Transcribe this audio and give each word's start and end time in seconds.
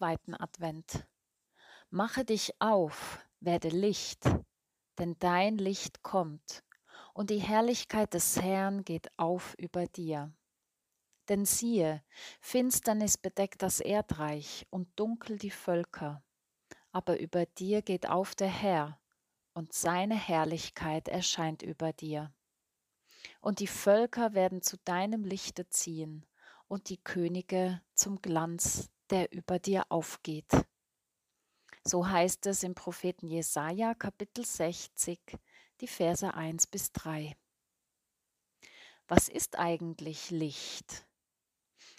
Zweiten 0.00 0.34
Advent. 0.34 1.06
Mache 1.90 2.24
dich 2.24 2.58
auf, 2.58 3.18
werde 3.40 3.68
Licht, 3.68 4.24
denn 4.98 5.18
dein 5.18 5.58
Licht 5.58 6.02
kommt, 6.02 6.64
und 7.12 7.28
die 7.28 7.36
Herrlichkeit 7.36 8.14
des 8.14 8.40
Herrn 8.40 8.82
geht 8.82 9.10
auf 9.18 9.54
über 9.58 9.86
dir. 9.86 10.32
Denn 11.28 11.44
siehe, 11.44 12.02
Finsternis 12.40 13.18
bedeckt 13.18 13.60
das 13.60 13.78
Erdreich 13.78 14.66
und 14.70 14.88
dunkel 14.98 15.36
die 15.36 15.50
Völker, 15.50 16.24
aber 16.92 17.20
über 17.20 17.44
dir 17.44 17.82
geht 17.82 18.08
auf 18.08 18.34
der 18.34 18.48
Herr, 18.48 18.98
und 19.52 19.74
seine 19.74 20.14
Herrlichkeit 20.14 21.08
erscheint 21.08 21.60
über 21.60 21.92
dir. 21.92 22.32
Und 23.42 23.60
die 23.60 23.66
Völker 23.66 24.32
werden 24.32 24.62
zu 24.62 24.78
deinem 24.78 25.24
Lichte 25.24 25.68
ziehen, 25.68 26.24
und 26.68 26.88
die 26.88 27.02
Könige 27.02 27.82
zum 27.92 28.22
Glanz, 28.22 28.90
der 29.10 29.32
über 29.32 29.58
dir 29.58 29.84
aufgeht. 29.90 30.50
So 31.84 32.08
heißt 32.08 32.46
es 32.46 32.62
im 32.62 32.74
Propheten 32.74 33.26
Jesaja, 33.28 33.94
Kapitel 33.94 34.44
60, 34.44 35.18
die 35.80 35.88
Verse 35.88 36.32
1 36.32 36.66
bis 36.66 36.92
3. 36.92 37.36
Was 39.08 39.28
ist 39.28 39.58
eigentlich 39.58 40.30
Licht? 40.30 41.06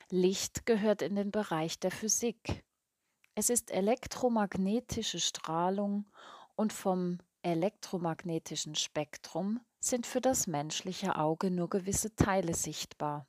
Licht 0.09 0.65
gehört 0.65 1.01
in 1.01 1.15
den 1.15 1.31
Bereich 1.31 1.79
der 1.79 1.91
Physik. 1.91 2.63
Es 3.33 3.49
ist 3.49 3.71
elektromagnetische 3.71 5.19
Strahlung 5.19 6.05
und 6.55 6.73
vom 6.73 7.19
elektromagnetischen 7.41 8.75
Spektrum 8.75 9.59
sind 9.79 10.05
für 10.05 10.21
das 10.21 10.47
menschliche 10.47 11.15
Auge 11.15 11.49
nur 11.49 11.69
gewisse 11.69 12.13
Teile 12.15 12.53
sichtbar. 12.53 13.27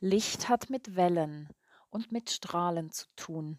Licht 0.00 0.48
hat 0.48 0.68
mit 0.68 0.96
Wellen 0.96 1.48
und 1.96 2.12
mit 2.12 2.28
Strahlen 2.28 2.90
zu 2.90 3.06
tun. 3.16 3.58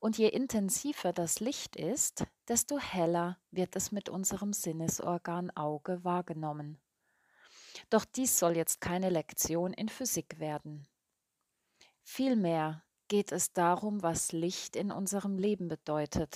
Und 0.00 0.16
je 0.16 0.28
intensiver 0.28 1.12
das 1.12 1.38
Licht 1.38 1.76
ist, 1.76 2.24
desto 2.48 2.78
heller 2.78 3.38
wird 3.50 3.76
es 3.76 3.92
mit 3.92 4.08
unserem 4.08 4.54
Sinnesorgan 4.54 5.50
Auge 5.50 6.02
wahrgenommen. 6.02 6.80
Doch 7.90 8.06
dies 8.06 8.38
soll 8.38 8.56
jetzt 8.56 8.80
keine 8.80 9.10
Lektion 9.10 9.74
in 9.74 9.90
Physik 9.90 10.38
werden. 10.38 10.88
Vielmehr 12.02 12.82
geht 13.08 13.32
es 13.32 13.52
darum, 13.52 14.02
was 14.02 14.32
Licht 14.32 14.74
in 14.74 14.90
unserem 14.90 15.36
Leben 15.36 15.68
bedeutet. 15.68 16.34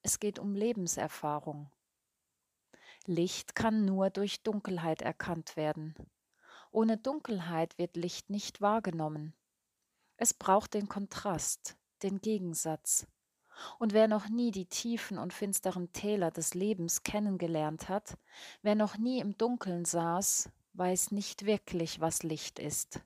Es 0.00 0.18
geht 0.18 0.38
um 0.38 0.54
Lebenserfahrung. 0.54 1.70
Licht 3.04 3.54
kann 3.54 3.84
nur 3.84 4.08
durch 4.08 4.42
Dunkelheit 4.42 5.02
erkannt 5.02 5.56
werden. 5.58 5.94
Ohne 6.70 6.96
Dunkelheit 6.96 7.76
wird 7.76 7.96
Licht 7.96 8.30
nicht 8.30 8.62
wahrgenommen. 8.62 9.34
Es 10.16 10.32
braucht 10.32 10.74
den 10.74 10.88
Kontrast, 10.88 11.76
den 12.02 12.20
Gegensatz. 12.20 13.06
Und 13.78 13.92
wer 13.92 14.08
noch 14.08 14.28
nie 14.28 14.50
die 14.50 14.66
tiefen 14.66 15.18
und 15.18 15.32
finsteren 15.32 15.92
Täler 15.92 16.30
des 16.30 16.54
Lebens 16.54 17.02
kennengelernt 17.02 17.88
hat, 17.88 18.16
wer 18.62 18.74
noch 18.74 18.98
nie 18.98 19.20
im 19.20 19.36
Dunkeln 19.36 19.84
saß, 19.84 20.50
weiß 20.74 21.12
nicht 21.12 21.46
wirklich, 21.46 22.00
was 22.00 22.22
Licht 22.22 22.58
ist. 22.58 23.00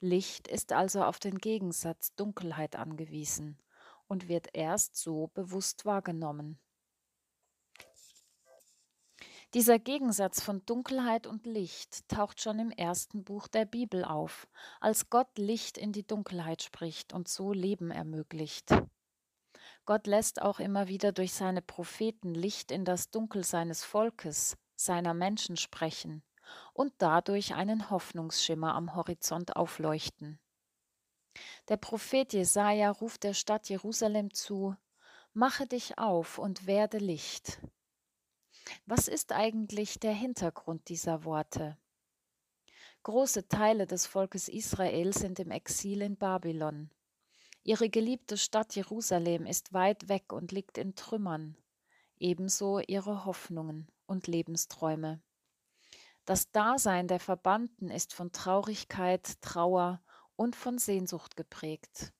Licht 0.00 0.48
ist 0.48 0.72
also 0.72 1.04
auf 1.04 1.18
den 1.18 1.38
Gegensatz 1.38 2.14
Dunkelheit 2.14 2.76
angewiesen 2.76 3.58
und 4.06 4.28
wird 4.28 4.48
erst 4.54 4.96
so 4.96 5.28
bewusst 5.34 5.84
wahrgenommen. 5.84 6.58
Dieser 9.52 9.80
Gegensatz 9.80 10.40
von 10.40 10.64
Dunkelheit 10.64 11.26
und 11.26 11.44
Licht 11.44 12.08
taucht 12.08 12.40
schon 12.40 12.60
im 12.60 12.70
ersten 12.70 13.24
Buch 13.24 13.48
der 13.48 13.64
Bibel 13.64 14.04
auf, 14.04 14.46
als 14.80 15.10
Gott 15.10 15.38
Licht 15.38 15.76
in 15.76 15.90
die 15.90 16.06
Dunkelheit 16.06 16.62
spricht 16.62 17.12
und 17.12 17.26
so 17.26 17.52
Leben 17.52 17.90
ermöglicht. 17.90 18.70
Gott 19.86 20.06
lässt 20.06 20.40
auch 20.40 20.60
immer 20.60 20.86
wieder 20.86 21.10
durch 21.10 21.32
seine 21.32 21.62
Propheten 21.62 22.32
Licht 22.32 22.70
in 22.70 22.84
das 22.84 23.10
Dunkel 23.10 23.42
seines 23.42 23.82
Volkes, 23.82 24.56
seiner 24.76 25.14
Menschen 25.14 25.56
sprechen 25.56 26.22
und 26.72 26.92
dadurch 26.98 27.54
einen 27.54 27.90
Hoffnungsschimmer 27.90 28.76
am 28.76 28.94
Horizont 28.94 29.56
aufleuchten. 29.56 30.38
Der 31.68 31.76
Prophet 31.76 32.32
Jesaja 32.32 32.92
ruft 32.92 33.24
der 33.24 33.34
Stadt 33.34 33.68
Jerusalem 33.68 34.32
zu: 34.32 34.76
Mache 35.32 35.66
dich 35.66 35.98
auf 35.98 36.38
und 36.38 36.68
werde 36.68 36.98
Licht. 36.98 37.60
Was 38.86 39.08
ist 39.08 39.32
eigentlich 39.32 39.98
der 39.98 40.12
Hintergrund 40.12 40.88
dieser 40.88 41.24
Worte? 41.24 41.76
Große 43.02 43.48
Teile 43.48 43.86
des 43.86 44.06
Volkes 44.06 44.48
Israel 44.48 45.14
sind 45.14 45.38
im 45.38 45.50
Exil 45.50 46.02
in 46.02 46.16
Babylon. 46.16 46.90
Ihre 47.62 47.88
geliebte 47.88 48.36
Stadt 48.36 48.74
Jerusalem 48.74 49.46
ist 49.46 49.72
weit 49.72 50.08
weg 50.08 50.32
und 50.32 50.52
liegt 50.52 50.78
in 50.78 50.94
Trümmern, 50.94 51.56
ebenso 52.18 52.80
ihre 52.80 53.24
Hoffnungen 53.24 53.88
und 54.06 54.26
Lebensträume. 54.26 55.22
Das 56.24 56.50
Dasein 56.50 57.08
der 57.08 57.20
Verbannten 57.20 57.90
ist 57.90 58.14
von 58.14 58.32
Traurigkeit, 58.32 59.40
Trauer 59.40 60.02
und 60.36 60.54
von 60.54 60.78
Sehnsucht 60.78 61.36
geprägt. 61.36 62.12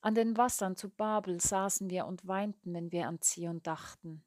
An 0.00 0.14
den 0.14 0.36
Wassern 0.36 0.76
zu 0.76 0.90
Babel 0.90 1.40
saßen 1.40 1.90
wir 1.90 2.06
und 2.06 2.26
weinten, 2.26 2.72
wenn 2.74 2.92
wir 2.92 3.08
an 3.08 3.20
Zion 3.20 3.62
dachten. 3.62 4.22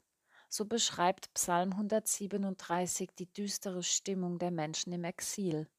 So 0.54 0.66
beschreibt 0.66 1.34
Psalm 1.34 1.72
137 1.72 3.12
die 3.18 3.32
düstere 3.32 3.84
Stimmung 3.84 4.38
der 4.38 4.52
Menschen 4.52 4.92
im 4.92 5.06
Exil. 5.06 5.70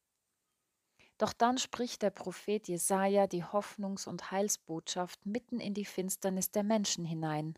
Doch 1.19 1.35
dann 1.35 1.59
spricht 1.59 2.01
der 2.01 2.09
Prophet 2.09 2.67
Jesaja 2.69 3.27
die 3.27 3.45
Hoffnungs- 3.45 4.09
und 4.09 4.31
Heilsbotschaft 4.31 5.27
mitten 5.27 5.61
in 5.61 5.75
die 5.75 5.85
Finsternis 5.85 6.53
der 6.53 6.63
Menschen 6.63 7.05
hinein. 7.05 7.55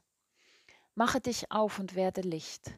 Mache 0.97 1.21
dich 1.21 1.53
auf 1.53 1.79
und 1.79 1.95
werde 1.95 2.23
Licht. 2.23 2.77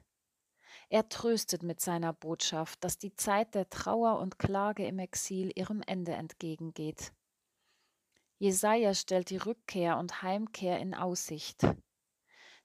Er 0.91 1.09
tröstet 1.09 1.63
mit 1.63 1.81
seiner 1.81 2.13
Botschaft, 2.13 2.85
dass 2.85 2.99
die 2.99 3.15
Zeit 3.15 3.55
der 3.55 3.71
Trauer 3.71 4.19
und 4.19 4.39
Klage 4.39 4.87
im 4.87 4.99
Exil 4.99 5.51
ihrem 5.55 5.81
Ende 5.81 6.13
entgegengeht. 6.13 7.11
Jesaja 8.39 8.93
stellt 8.93 9.31
die 9.31 9.39
Rückkehr 9.39 9.97
und 9.97 10.21
Heimkehr 10.21 10.79
in 10.79 10.95
Aussicht. 10.95 11.67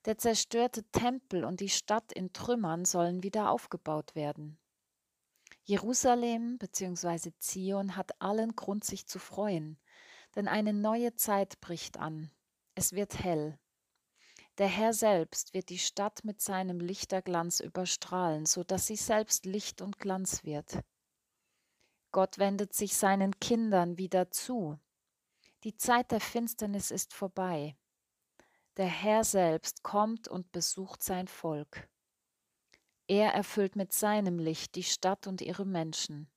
Der 0.06 0.18
zerstörte 0.18 0.84
Tempel 0.92 1.46
und 1.46 1.60
die 1.60 1.70
Stadt 1.70 2.12
in 2.12 2.34
Trümmern 2.34 2.86
sollen 2.86 3.22
wieder 3.22 3.52
aufgebaut 3.52 4.16
werden. 4.16 4.58
Jerusalem 5.64 6.58
bzw. 6.58 7.32
Zion 7.38 7.96
hat 7.96 8.20
allen 8.20 8.56
Grund, 8.56 8.84
sich 8.84 9.06
zu 9.06 9.20
freuen, 9.20 9.80
denn 10.36 10.48
eine 10.48 10.74
neue 10.74 11.16
Zeit 11.16 11.62
bricht 11.62 11.98
an. 11.98 12.32
Es 12.74 12.94
wird 12.94 13.24
hell. 13.24 13.60
Der 14.58 14.68
Herr 14.68 14.94
selbst 14.94 15.54
wird 15.54 15.70
die 15.70 15.80
Stadt 15.80 16.24
mit 16.24 16.42
seinem 16.42 16.80
Lichterglanz 16.80 17.60
überstrahlen, 17.60 18.46
so 18.46 18.64
dass 18.64 18.88
sie 18.88 18.96
selbst 18.96 19.46
Licht 19.46 19.82
und 19.82 20.00
Glanz 20.00 20.44
wird. 20.44 20.80
Gott 22.12 22.40
wendet 22.40 22.74
sich 22.74 22.98
seinen 22.98 23.40
Kindern 23.40 23.98
wieder 23.98 24.32
zu. 24.32 24.80
Die 25.64 25.78
Zeit 25.78 26.12
der 26.12 26.20
Finsternis 26.20 26.92
ist 26.92 27.14
vorbei. 27.14 27.78
Der 28.78 28.88
Herr 28.88 29.26
selbst 29.26 29.84
kommt 29.84 30.30
und 30.30 30.54
besucht 30.54 31.04
sein 31.04 31.28
Volk. 31.28 31.90
Er 33.08 33.34
erfüllt 33.34 33.76
mit 33.76 33.92
seinem 33.92 34.40
Licht 34.40 34.76
die 34.76 34.84
Stadt 34.84 35.28
und 35.28 35.42
ihre 35.42 35.66
Menschen. 35.66 36.30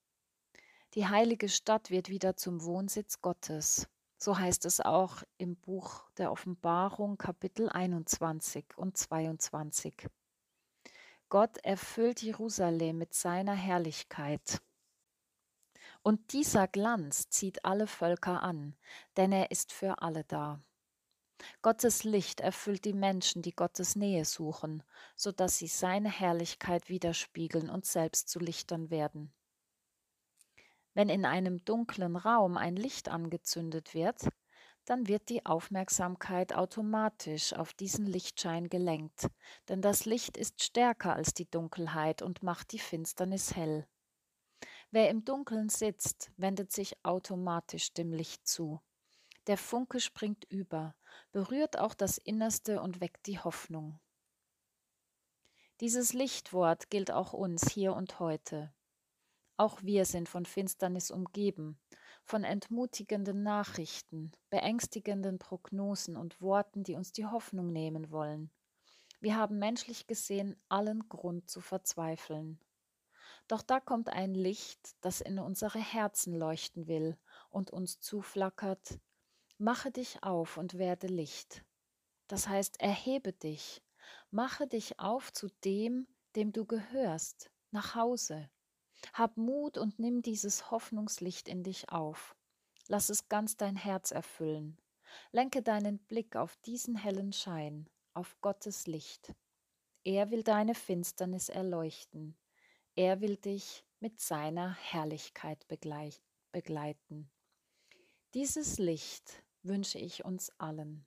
Die 0.95 1.07
heilige 1.07 1.49
Stadt 1.49 1.91
wird 1.91 2.09
wieder 2.09 2.37
zum 2.37 2.65
Wohnsitz 2.65 3.21
Gottes. 3.21 3.89
So 4.17 4.37
heißt 4.37 4.65
es 4.65 4.81
auch 4.81 5.23
im 5.39 5.55
Buch 5.55 6.09
der 6.17 6.33
Offenbarung 6.33 7.19
Kapitel 7.19 7.69
21 7.69 8.77
und 8.77 8.97
22. 8.97 10.09
Gott 11.29 11.59
erfüllt 11.59 12.21
Jerusalem 12.21 12.99
mit 12.99 13.15
seiner 13.15 13.55
Herrlichkeit. 13.55 14.61
Und 16.03 16.33
dieser 16.33 16.67
Glanz 16.67 17.29
zieht 17.29 17.65
alle 17.65 17.87
Völker 17.87 18.43
an, 18.43 18.77
denn 19.17 19.31
er 19.31 19.53
ist 19.53 19.73
für 19.73 20.03
alle 20.03 20.25
da. 20.25 20.61
Gottes 21.63 22.05
Licht 22.05 22.41
erfüllt 22.41 22.85
die 22.85 22.93
Menschen, 22.93 23.43
die 23.43 23.55
Gottes 23.55 23.97
Nähe 23.97 24.25
suchen, 24.25 24.83
so 25.17 25.33
dass 25.33 25.59
sie 25.59 25.67
seine 25.67 26.11
Herrlichkeit 26.11 26.89
widerspiegeln 26.89 27.71
und 27.71 27.87
selbst 27.87 28.29
zu 28.29 28.39
Lichtern 28.39 28.91
werden. 28.91 29.33
Wenn 30.95 31.09
in 31.09 31.25
einem 31.25 31.65
dunklen 31.65 32.17
Raum 32.17 32.57
ein 32.57 32.77
Licht 32.77 33.09
angezündet 33.09 33.95
wird, 33.95 34.29
dann 34.85 35.09
wird 35.09 35.29
die 35.29 35.45
Aufmerksamkeit 35.47 36.55
automatisch 36.55 37.53
auf 37.55 37.73
diesen 37.73 38.07
Lichtschein 38.07 38.69
gelenkt, 38.69 39.29
denn 39.69 39.81
das 39.81 40.05
Licht 40.05 40.37
ist 40.37 40.63
stärker 40.63 41.15
als 41.15 41.35
die 41.35 41.51
Dunkelheit 41.51 42.23
und 42.23 42.43
macht 42.43 42.73
die 42.73 42.79
Finsternis 42.79 43.57
hell. 43.57 43.87
Wer 44.91 45.11
im 45.11 45.25
Dunkeln 45.25 45.69
sitzt, 45.71 46.31
wendet 46.37 46.71
sich 46.71 47.05
automatisch 47.05 47.93
dem 47.95 48.13
Licht 48.13 48.47
zu. 48.47 48.81
Der 49.47 49.59
Funke 49.59 50.01
springt 50.01 50.45
über, 50.45 50.95
berührt 51.33 51.79
auch 51.79 51.95
das 51.95 52.19
Innerste 52.19 52.81
und 52.81 53.01
weckt 53.01 53.27
die 53.27 53.39
Hoffnung. 53.39 54.01
Dieses 55.81 56.13
Lichtwort 56.13 56.89
gilt 56.89 57.11
auch 57.11 57.33
uns 57.33 57.69
hier 57.71 57.95
und 57.95 58.21
heute. 58.21 58.73
Auch 59.57 59.83
wir 59.83 60.05
sind 60.05 60.29
von 60.29 60.47
Finsternis 60.47 61.11
umgeben, 61.11 61.79
von 62.25 62.43
entmutigenden 62.43 63.43
Nachrichten, 63.43 64.33
beängstigenden 64.51 65.39
Prognosen 65.39 66.17
und 66.17 66.41
Worten, 66.41 66.83
die 66.83 66.95
uns 66.95 67.13
die 67.13 67.27
Hoffnung 67.27 67.71
nehmen 67.71 68.11
wollen. 68.11 68.51
Wir 69.21 69.37
haben 69.37 69.59
menschlich 69.59 70.07
gesehen 70.07 70.57
allen 70.69 71.09
Grund 71.09 71.51
zu 71.51 71.61
verzweifeln. 71.61 72.59
Doch 73.47 73.63
da 73.63 73.79
kommt 73.79 74.09
ein 74.09 74.35
Licht, 74.35 74.97
das 75.03 75.21
in 75.21 75.39
unsere 75.39 75.79
Herzen 75.79 76.35
leuchten 76.35 76.87
will 76.87 77.19
und 77.51 77.71
uns 77.71 78.01
zuflackert. 78.01 78.99
Mache 79.59 79.93
dich 79.93 80.23
auf 80.23 80.57
und 80.57 80.79
werde 80.79 81.07
Licht. 81.07 81.65
Das 82.27 82.49
heißt, 82.49 82.81
erhebe 82.81 83.33
dich, 83.33 83.83
mache 84.31 84.67
dich 84.67 84.99
auf 84.99 85.33
zu 85.33 85.49
dem, 85.65 86.09
dem 86.35 86.53
du 86.53 86.65
gehörst, 86.65 87.51
nach 87.71 87.95
Hause. 87.95 88.51
Hab 89.13 89.37
Mut 89.37 89.79
und 89.79 89.99
nimm 89.99 90.23
dieses 90.23 90.71
Hoffnungslicht 90.71 91.49
in 91.49 91.63
dich 91.63 91.91
auf. 91.91 92.35
Lass 92.89 93.11
es 93.11 93.29
ganz 93.29 93.57
dein 93.57 93.77
Herz 93.77 94.11
erfüllen. 94.11 94.79
Lenke 95.31 95.63
deinen 95.63 95.99
Blick 95.99 96.35
auf 96.35 96.57
diesen 96.57 96.97
hellen 96.97 97.33
Schein, 97.33 97.89
auf 98.13 98.41
Gottes 98.41 98.87
Licht. 98.87 99.35
Er 100.03 100.31
will 100.31 100.43
deine 100.43 100.75
Finsternis 100.75 101.49
erleuchten. 101.49 102.37
Er 102.97 103.21
will 103.21 103.37
dich 103.37 103.85
mit 104.01 104.21
seiner 104.21 104.75
Herrlichkeit 104.75 105.67
begleiten. 105.69 107.31
Dieses 108.35 108.79
Licht 108.79 109.44
wünsche 109.65 109.99
ich 109.99 110.25
uns 110.25 110.51
allen. 110.59 111.07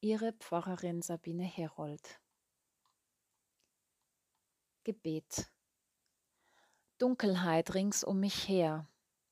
Ihre 0.00 0.32
Pfarrerin 0.32 1.00
Sabine 1.00 1.44
Herold. 1.44 2.20
Gebet. 4.84 5.50
Dunkelheit 6.98 7.74
rings 7.74 8.04
um 8.04 8.20
mich 8.20 8.48
her, 8.48 8.86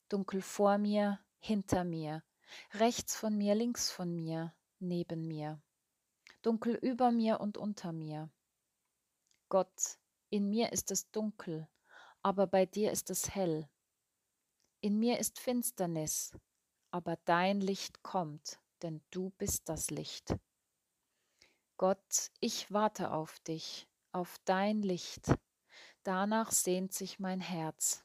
dunkel 0.09 0.43
vor 0.43 0.79
mir, 0.79 1.21
hinter 1.39 1.85
mir, 1.85 2.25
rechts 2.73 3.17
von 3.17 3.37
mir, 3.37 3.55
links 3.55 3.91
von 3.91 4.15
mir, 4.15 4.55
neben 4.79 5.29
mir, 5.29 5.61
dunkel 6.43 6.75
über 6.75 7.13
mir 7.13 7.41
und 7.41 7.59
unter 7.59 7.93
mir. 7.93 8.31
Gott, 9.49 9.99
in 10.31 10.49
mir 10.49 10.73
ist 10.73 10.91
es 10.91 11.11
dunkel, 11.11 11.69
aber 12.23 12.47
bei 12.47 12.67
dir 12.67 12.93
ist 12.93 13.11
es 13.11 13.35
hell. 13.35 13.69
In 14.81 14.99
mir 14.99 15.19
ist 15.19 15.39
Finsternis, 15.39 16.33
aber 16.91 17.17
dein 17.25 17.61
Licht 17.61 18.03
kommt, 18.03 18.59
denn 18.83 19.03
du 19.11 19.31
bist 19.39 19.69
das 19.69 19.91
Licht. 19.91 20.37
Gott, 21.77 22.31
ich 22.41 22.71
warte 22.73 23.11
auf 23.13 23.39
dich, 23.41 23.89
auf 24.13 24.39
dein 24.45 24.83
Licht, 24.83 25.35
danach 26.03 26.53
sehnt 26.53 26.93
sich 26.93 27.19
mein 27.19 27.41
Herz. 27.41 28.05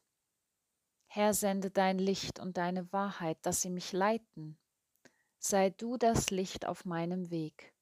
Herr, 1.07 1.33
sende 1.33 1.71
dein 1.71 1.97
Licht 1.97 2.39
und 2.39 2.57
deine 2.57 2.91
Wahrheit, 2.91 3.37
dass 3.41 3.61
sie 3.61 3.69
mich 3.69 3.91
leiten. 3.91 4.57
Sei 5.39 5.69
du 5.69 5.97
das 5.97 6.29
Licht 6.29 6.65
auf 6.65 6.85
meinem 6.85 7.29
Weg. 7.29 7.73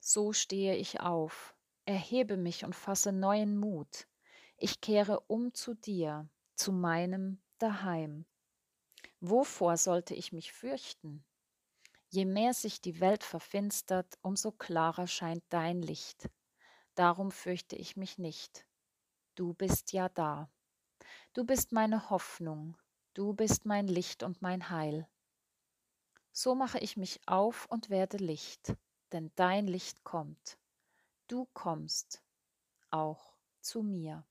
So 0.00 0.32
stehe 0.32 0.76
ich 0.76 1.00
auf, 1.00 1.54
erhebe 1.84 2.36
mich 2.36 2.64
und 2.64 2.74
fasse 2.74 3.12
neuen 3.12 3.58
Mut. 3.58 4.06
Ich 4.56 4.80
kehre 4.80 5.20
um 5.20 5.54
zu 5.54 5.74
dir, 5.74 6.28
zu 6.54 6.72
meinem 6.72 7.40
Daheim. 7.58 8.26
Wovor 9.20 9.76
sollte 9.76 10.14
ich 10.14 10.32
mich 10.32 10.52
fürchten? 10.52 11.24
Je 12.08 12.24
mehr 12.24 12.54
sich 12.54 12.80
die 12.80 13.00
Welt 13.00 13.24
verfinstert, 13.24 14.18
umso 14.22 14.52
klarer 14.52 15.06
scheint 15.06 15.42
dein 15.48 15.82
Licht. 15.82 16.30
Darum 16.94 17.30
fürchte 17.30 17.76
ich 17.76 17.96
mich 17.96 18.18
nicht. 18.18 18.66
Du 19.34 19.54
bist 19.54 19.92
ja 19.92 20.08
da. 20.08 20.50
Du 21.32 21.44
bist 21.44 21.72
meine 21.72 22.10
Hoffnung, 22.10 22.76
du 23.14 23.34
bist 23.34 23.66
mein 23.66 23.86
Licht 23.88 24.22
und 24.22 24.40
mein 24.40 24.70
Heil. 24.70 25.06
So 26.32 26.54
mache 26.54 26.78
ich 26.78 26.96
mich 26.96 27.20
auf 27.26 27.66
und 27.66 27.90
werde 27.90 28.16
Licht, 28.16 28.74
denn 29.12 29.30
dein 29.34 29.66
Licht 29.66 30.04
kommt. 30.04 30.58
Du 31.26 31.46
kommst 31.52 32.22
auch 32.90 33.36
zu 33.60 33.82
mir. 33.82 34.24